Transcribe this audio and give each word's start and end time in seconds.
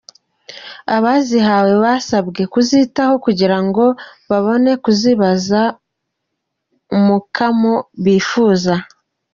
Abazihawe 0.95 1.71
basabwe 1.83 2.41
kuzitaho, 2.53 3.13
kugira 3.25 3.57
ngo 3.65 3.85
babone 4.29 4.71
kuzibaza 4.83 5.61
umukamo 6.97 7.73
bifuza. 8.03 8.73